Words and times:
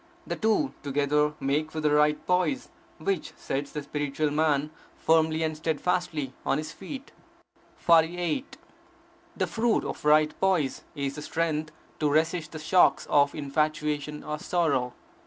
The 0.25 0.35
two 0.35 0.73
together 0.81 1.35
make 1.39 1.69
for 1.71 1.79
the 1.79 1.91
right 1.91 2.25
poise 2.25 2.69
which 2.97 3.33
sets 3.37 3.71
the 3.71 3.83
spiritual 3.83 4.31
man 4.31 4.71
firmly 4.97 5.43
and 5.43 5.55
steadfastly 5.55 6.33
on 6.43 6.57
his 6.57 6.71
feet. 6.71 7.11
48. 7.75 8.57
The 9.37 9.45
fruit 9.45 9.83
of 9.85 10.03
right 10.03 10.33
poise 10.41 10.81
is 10.95 11.13
the 11.13 11.21
strength 11.21 11.71
to 11.99 12.09
resist 12.09 12.51
the 12.53 12.57
shocks 12.57 13.05
of 13.11 13.35
infatuation 13.35 14.23
or 14.23 14.39
sorrow. 14.39 14.93